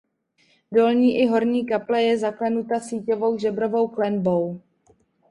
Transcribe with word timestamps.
Dolní 0.71 1.17
i 1.19 1.27
horní 1.27 1.65
kaple 1.65 2.03
je 2.03 2.17
zaklenuta 2.17 2.79
síťovou 2.79 3.37
žebrovou 3.37 3.87
klenbou. 3.87 4.61